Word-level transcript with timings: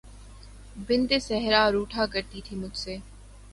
بنت 0.87 1.13
صحرا 1.21 1.61
روٹھا 1.71 2.05
کرتی 2.05 2.41
تھی 2.45 2.55
مجھ 2.55 2.77
سے 2.77 2.97